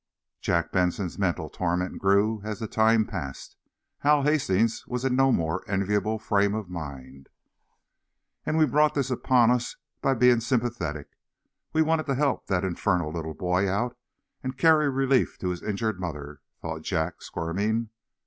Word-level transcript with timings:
Jack 0.41 0.71
Benson's 0.71 1.19
mental 1.19 1.47
torment 1.47 1.99
grew 1.99 2.41
as 2.43 2.57
the 2.57 2.67
time 2.67 3.05
passed. 3.05 3.55
Hal 3.99 4.23
Hastings 4.23 4.87
was 4.87 5.05
in 5.05 5.15
no 5.15 5.31
more 5.31 5.63
enviable 5.69 6.17
frame 6.17 6.55
of 6.55 6.71
mind. 6.71 7.29
"And 8.43 8.57
we 8.57 8.65
brought 8.65 8.95
this 8.95 9.11
upon 9.11 9.51
us 9.51 9.75
by 10.01 10.15
being 10.15 10.39
sympathetic. 10.39 11.09
We 11.71 11.83
wanted 11.83 12.07
to 12.07 12.15
help 12.15 12.47
that 12.47 12.63
infernal 12.65 13.11
little 13.13 13.35
boy 13.35 13.69
out, 13.69 13.95
and 14.43 14.57
carry 14.57 14.89
relief 14.89 15.37
to 15.37 15.49
his 15.49 15.61
injured 15.61 15.99
mother!" 15.99 16.41
thought 16.63 16.81
Jack, 16.81 17.21
squirming. 17.21 17.91